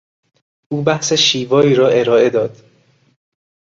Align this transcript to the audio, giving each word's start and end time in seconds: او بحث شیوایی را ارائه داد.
او 0.71 0.81
بحث 0.81 1.13
شیوایی 1.13 1.75
را 1.75 1.87
ارائه 1.87 2.29
داد. 2.29 2.57